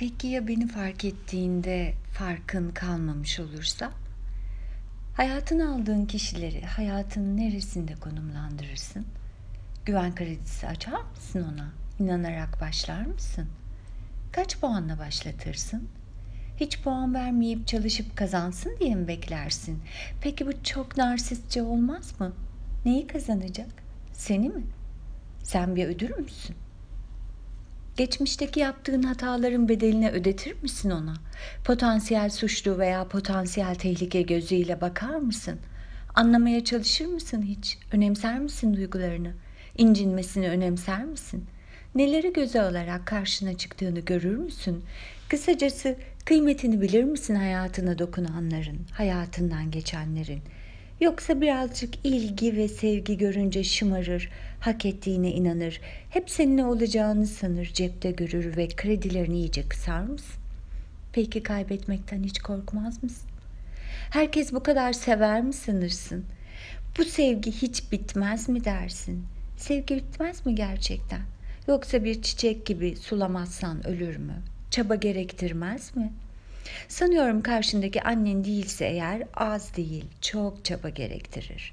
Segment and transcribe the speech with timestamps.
[0.00, 3.92] Peki ya beni fark ettiğinde farkın kalmamış olursa?
[5.16, 9.06] Hayatına aldığın kişileri hayatın neresinde konumlandırırsın?
[9.84, 11.68] Güven kredisi açar mısın ona?
[11.98, 13.48] İnanarak başlar mısın?
[14.32, 15.88] Kaç puanla başlatırsın?
[16.56, 19.82] Hiç puan vermeyip çalışıp kazansın diye mi beklersin?
[20.20, 22.32] Peki bu çok narsistçe olmaz mı?
[22.84, 23.70] Neyi kazanacak?
[24.12, 24.62] Seni mi?
[25.42, 26.56] Sen bir ödül müsün?
[27.96, 31.14] Geçmişteki yaptığın hataların bedelini ödetir misin ona?
[31.64, 35.58] Potansiyel suçlu veya potansiyel tehlike gözüyle bakar mısın?
[36.14, 37.78] Anlamaya çalışır mısın hiç?
[37.92, 39.32] Önemser misin duygularını?
[39.78, 41.44] İncinmesini önemser misin?
[41.94, 44.84] Neleri göze alarak karşına çıktığını görür müsün?
[45.28, 50.42] Kısacası kıymetini bilir misin hayatına dokunanların, hayatından geçenlerin?
[51.00, 54.28] Yoksa birazcık ilgi ve sevgi görünce şımarır,
[54.60, 60.40] hak ettiğine inanır, hep seninle olacağını sanır, cepte görür ve kredilerini iyice kısar mısın?
[61.12, 63.30] Peki kaybetmekten hiç korkmaz mısın?
[64.10, 66.24] Herkes bu kadar sever mi sanırsın?
[66.98, 69.24] Bu sevgi hiç bitmez mi dersin?
[69.56, 71.22] Sevgi bitmez mi gerçekten?
[71.68, 74.42] Yoksa bir çiçek gibi sulamazsan ölür mü?
[74.70, 76.29] Çaba gerektirmez mi?''
[76.88, 81.72] Sanıyorum karşındaki annen değilse eğer az değil, çok çaba gerektirir.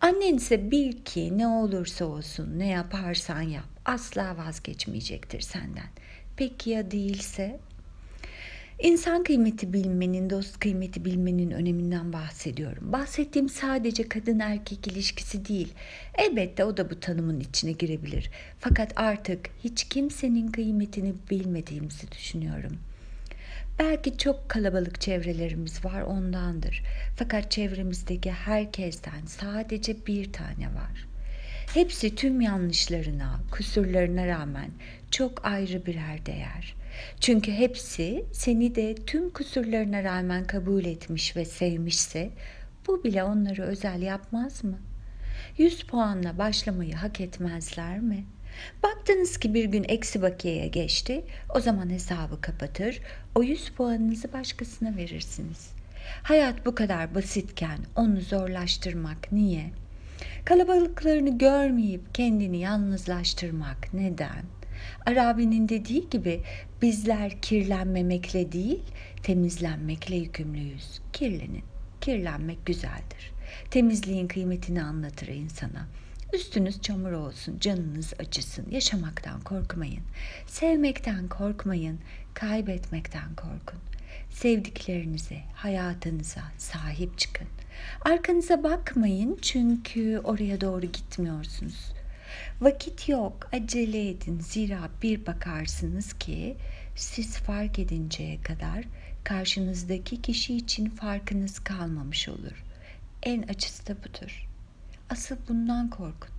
[0.00, 5.88] Annen ise bil ki ne olursa olsun, ne yaparsan yap, asla vazgeçmeyecektir senden.
[6.36, 7.60] Peki ya değilse?
[8.82, 12.92] İnsan kıymeti bilmenin, dost kıymeti bilmenin öneminden bahsediyorum.
[12.92, 15.72] Bahsettiğim sadece kadın erkek ilişkisi değil.
[16.14, 18.30] Elbette o da bu tanımın içine girebilir.
[18.58, 22.76] Fakat artık hiç kimsenin kıymetini bilmediğimizi düşünüyorum.
[23.78, 26.82] Belki çok kalabalık çevrelerimiz var ondandır.
[27.16, 31.08] Fakat çevremizdeki herkesten sadece bir tane var.
[31.74, 34.70] Hepsi tüm yanlışlarına, kusurlarına rağmen
[35.10, 36.74] çok ayrı birer değer.
[37.20, 42.30] Çünkü hepsi seni de tüm kusurlarına rağmen kabul etmiş ve sevmişse
[42.86, 44.78] bu bile onları özel yapmaz mı?
[45.58, 48.37] 100 puanla başlamayı hak etmezler mi?''
[48.82, 51.24] Baktınız ki bir gün eksi bakiyeye geçti.
[51.54, 53.00] O zaman hesabı kapatır.
[53.34, 55.70] O 100 puanınızı başkasına verirsiniz.
[56.22, 59.70] Hayat bu kadar basitken onu zorlaştırmak niye?
[60.44, 64.44] Kalabalıklarını görmeyip kendini yalnızlaştırmak neden?
[65.06, 66.40] Arabi'nin dediği gibi
[66.82, 68.82] bizler kirlenmemekle değil,
[69.22, 71.00] temizlenmekle yükümlüyüz.
[71.12, 71.64] Kirlenin.
[72.00, 73.32] Kirlenmek güzeldir.
[73.70, 75.88] Temizliğin kıymetini anlatır insana.
[76.32, 78.66] Üstünüz çamur olsun, canınız acısın.
[78.70, 80.02] Yaşamaktan korkmayın.
[80.46, 81.98] Sevmekten korkmayın.
[82.34, 83.78] Kaybetmekten korkun.
[84.30, 87.46] Sevdiklerinize, hayatınıza sahip çıkın.
[88.00, 91.92] Arkanıza bakmayın çünkü oraya doğru gitmiyorsunuz.
[92.60, 94.40] Vakit yok, acele edin.
[94.40, 96.56] Zira bir bakarsınız ki
[96.96, 98.84] siz fark edinceye kadar
[99.24, 102.64] karşınızdaki kişi için farkınız kalmamış olur.
[103.22, 104.48] En acısı da budur.
[105.10, 106.30] Asıl bundan korkun.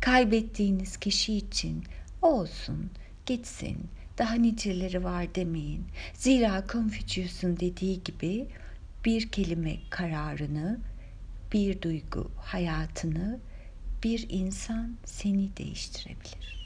[0.00, 1.84] Kaybettiğiniz kişi için
[2.22, 2.90] olsun,
[3.26, 3.78] gitsin,
[4.18, 5.84] daha niceleri var demeyin.
[6.14, 8.46] Zira Confucius'un dediği gibi
[9.04, 10.80] bir kelime kararını,
[11.52, 13.40] bir duygu hayatını,
[14.04, 16.61] bir insan seni değiştirebilir.